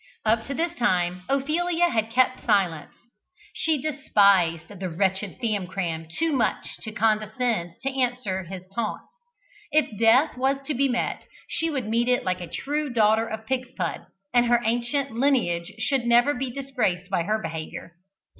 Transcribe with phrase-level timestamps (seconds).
[0.25, 2.91] Up to this time Ophelia had kept silence.
[3.53, 9.13] She despised the wretched Famcram too much to condescend to answer his taunts.
[9.71, 13.45] If death was to be met, she would meet it like a true daughter of
[13.45, 17.93] Pigspud, and her ancient lineage should never be disgraced by her behaviour.